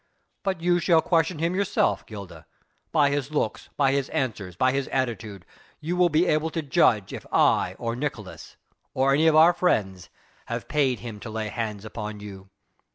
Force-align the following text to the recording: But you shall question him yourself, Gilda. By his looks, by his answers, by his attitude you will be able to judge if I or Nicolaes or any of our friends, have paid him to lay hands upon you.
But 0.41 0.61
you 0.61 0.79
shall 0.79 1.03
question 1.03 1.37
him 1.37 1.53
yourself, 1.53 2.07
Gilda. 2.07 2.47
By 2.91 3.11
his 3.11 3.29
looks, 3.29 3.69
by 3.77 3.91
his 3.91 4.09
answers, 4.09 4.55
by 4.55 4.71
his 4.71 4.87
attitude 4.87 5.45
you 5.79 5.95
will 5.95 6.09
be 6.09 6.25
able 6.25 6.49
to 6.49 6.63
judge 6.63 7.13
if 7.13 7.23
I 7.31 7.75
or 7.77 7.95
Nicolaes 7.95 8.55
or 8.95 9.13
any 9.13 9.27
of 9.27 9.35
our 9.35 9.53
friends, 9.53 10.09
have 10.47 10.67
paid 10.67 11.01
him 11.01 11.19
to 11.19 11.29
lay 11.29 11.49
hands 11.49 11.85
upon 11.85 12.19
you. 12.19 12.49